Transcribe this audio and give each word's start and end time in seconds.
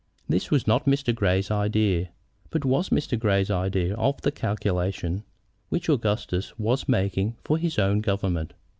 This 0.27 0.49
was 0.49 0.65
not 0.65 0.87
Mr. 0.87 1.13
Grey's 1.13 1.51
idea, 1.51 2.09
but 2.49 2.65
was 2.65 2.89
Mr. 2.89 3.19
Grey's 3.19 3.51
idea 3.51 3.93
of 3.93 4.19
the 4.21 4.31
calculation 4.31 5.23
which 5.69 5.89
Augustus 5.89 6.57
was 6.57 6.89
making 6.89 7.35
for 7.43 7.59
his 7.59 7.77
own 7.77 7.99
government. 8.01 8.55